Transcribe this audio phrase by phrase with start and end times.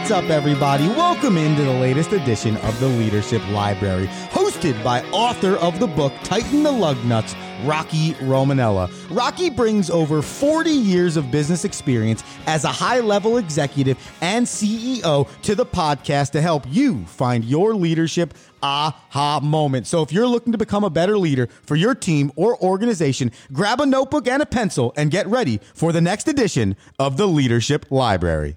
[0.00, 0.88] What's up, everybody?
[0.88, 6.12] Welcome into the latest edition of the Leadership Library, hosted by author of the book
[6.24, 8.90] Tighten the Lug Nuts, Rocky Romanella.
[9.14, 15.28] Rocky brings over 40 years of business experience as a high level executive and CEO
[15.42, 18.32] to the podcast to help you find your leadership
[18.62, 19.86] aha moment.
[19.86, 23.80] So if you're looking to become a better leader for your team or organization, grab
[23.82, 27.86] a notebook and a pencil and get ready for the next edition of the Leadership
[27.90, 28.56] Library.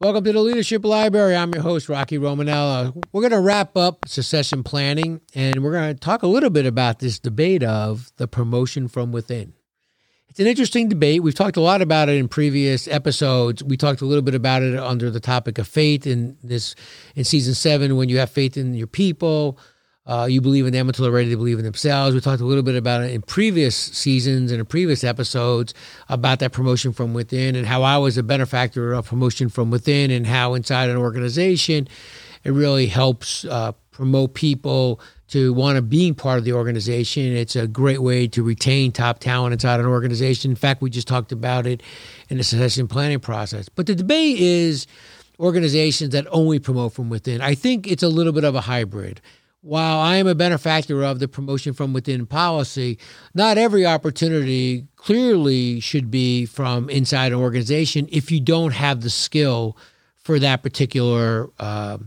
[0.00, 1.34] Welcome to the Leadership Library.
[1.34, 2.94] I'm your host, Rocky Romanella.
[3.10, 6.66] We're going to wrap up succession planning and we're going to talk a little bit
[6.66, 9.54] about this debate of the promotion from within.
[10.28, 11.24] It's an interesting debate.
[11.24, 13.64] We've talked a lot about it in previous episodes.
[13.64, 16.76] We talked a little bit about it under the topic of faith in this
[17.16, 19.58] in season seven when you have faith in your people.
[20.08, 22.14] Uh, you believe in them until they're ready to believe in themselves.
[22.14, 25.74] We talked a little bit about it in previous seasons and in previous episodes
[26.08, 30.10] about that promotion from within and how I was a benefactor of promotion from within
[30.10, 31.88] and how inside an organization
[32.44, 37.36] it really helps uh, promote people to want to being part of the organization.
[37.36, 40.50] It's a great way to retain top talent inside an organization.
[40.50, 41.82] In fact, we just talked about it
[42.30, 43.68] in the succession planning process.
[43.68, 44.86] But the debate is
[45.38, 47.42] organizations that only promote from within.
[47.42, 49.20] I think it's a little bit of a hybrid
[49.68, 52.98] while I am a benefactor of the promotion from within policy,
[53.34, 59.10] not every opportunity clearly should be from inside an organization if you don't have the
[59.10, 59.76] skill
[60.16, 61.98] for that particular uh,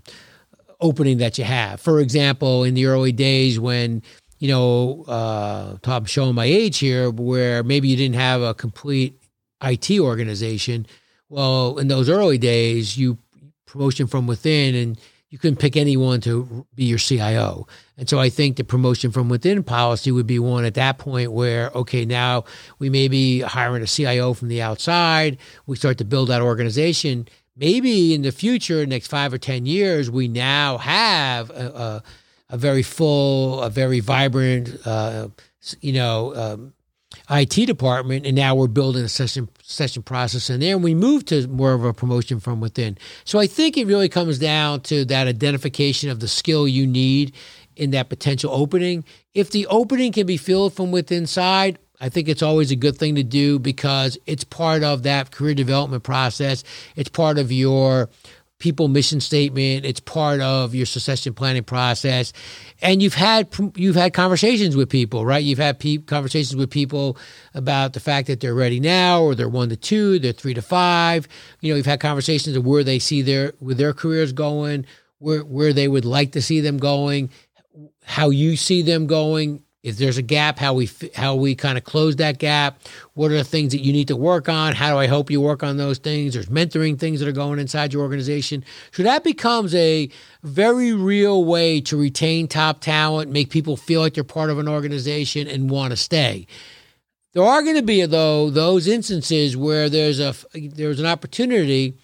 [0.79, 1.79] opening that you have.
[1.79, 4.01] For example, in the early days when
[4.39, 9.21] you know, uh, I'm showing my age here, where maybe you didn't have a complete
[9.61, 10.87] IT organization.
[11.29, 13.19] Well, in those early days, you
[13.67, 14.99] promotion from within and
[15.31, 17.65] you couldn't pick anyone to be your CIO.
[17.97, 21.31] And so I think the promotion from within policy would be one at that point
[21.31, 22.43] where, okay, now
[22.79, 25.37] we may be hiring a CIO from the outside.
[25.65, 27.29] We start to build that organization.
[27.55, 32.03] Maybe in the future, next five or 10 years, we now have a, a,
[32.49, 35.29] a very full, a very vibrant, uh,
[35.79, 36.73] you know, um,
[37.29, 41.25] IT department, and now we're building a session session process in there, and we move
[41.25, 42.97] to more of a promotion from within.
[43.25, 47.33] So I think it really comes down to that identification of the skill you need
[47.75, 49.03] in that potential opening.
[49.33, 52.97] If the opening can be filled from within side, I think it's always a good
[52.97, 56.63] thing to do because it's part of that career development process.
[56.95, 58.09] It's part of your
[58.61, 59.85] people mission statement.
[59.85, 62.31] It's part of your succession planning process,
[62.81, 65.43] and you've had you've had conversations with people, right?
[65.43, 67.17] You've had pe- conversations with people
[67.53, 70.61] about the fact that they're ready now, or they're one to two, they're three to
[70.61, 71.27] five.
[71.59, 74.85] You know, you've had conversations of where they see their where their careers going,
[75.17, 77.31] where where they would like to see them going,
[78.05, 81.83] how you see them going if there's a gap, how we how we kind of
[81.83, 82.79] close that gap.
[83.15, 84.75] What are the things that you need to work on?
[84.75, 86.33] How do I help you work on those things?
[86.33, 88.63] There's mentoring things that are going inside your organization.
[88.91, 90.09] So that becomes a
[90.43, 94.67] very real way to retain top talent, make people feel like they're part of an
[94.67, 96.45] organization and want to stay.
[97.33, 101.95] There are going to be though those instances where there's a there's an opportunity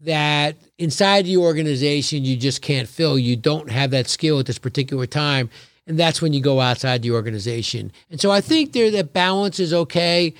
[0.00, 3.18] that inside the organization you just can't fill.
[3.18, 5.48] You don't have that skill at this particular time
[5.90, 7.90] and that's when you go outside the organization.
[8.10, 10.34] And so I think there that balance is okay.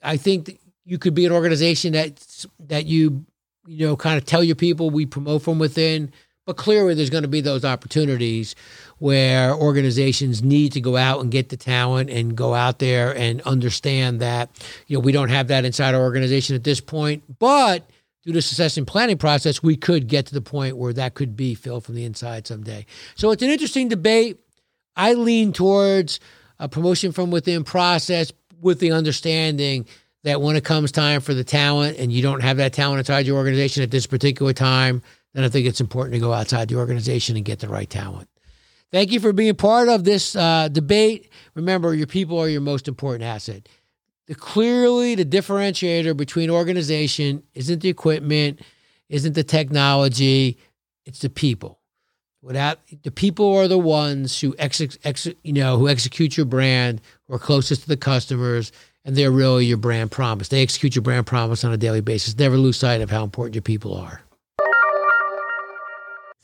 [0.00, 3.26] I think you could be an organization that that you
[3.66, 6.12] you know kind of tell your people we promote from within,
[6.44, 8.54] but clearly there's going to be those opportunities
[8.98, 13.40] where organizations need to go out and get the talent and go out there and
[13.42, 14.50] understand that
[14.86, 17.90] you know we don't have that inside our organization at this point, but
[18.22, 21.56] through the succession planning process, we could get to the point where that could be
[21.56, 22.86] filled from the inside someday.
[23.16, 24.38] So it's an interesting debate.
[24.96, 26.20] I lean towards
[26.58, 29.86] a promotion from within process with the understanding
[30.24, 33.26] that when it comes time for the talent and you don't have that talent inside
[33.26, 35.02] your organization at this particular time,
[35.34, 38.28] then I think it's important to go outside the organization and get the right talent.
[38.90, 41.30] Thank you for being part of this uh, debate.
[41.54, 43.68] Remember, your people are your most important asset.
[44.26, 48.60] The clearly the differentiator between organization isn't the equipment,
[49.08, 50.58] isn't the technology,
[51.04, 51.80] it's the people.
[52.46, 57.00] Without the people are the ones who ex, ex, you know who execute your brand,
[57.26, 58.70] who are closest to the customers,
[59.04, 60.46] and they're really your brand promise.
[60.46, 62.38] They execute your brand promise on a daily basis.
[62.38, 64.22] Never lose sight of how important your people are.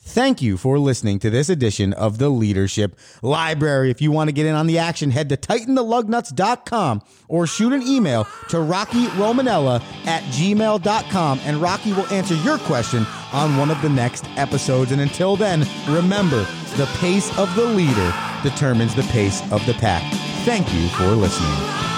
[0.01, 3.89] Thank you for listening to this edition of the Leadership Library.
[3.89, 7.81] If you want to get in on the action, head to tightenthelugnuts.com or shoot an
[7.81, 13.81] email to Rocky Romanella at gmail.com and Rocky will answer your question on one of
[13.81, 14.91] the next episodes.
[14.91, 16.43] And until then, remember
[16.77, 18.13] the pace of the leader
[18.43, 20.03] determines the pace of the pack.
[20.45, 21.92] Thank you for listening.